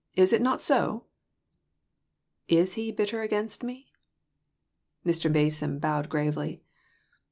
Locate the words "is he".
2.59-2.91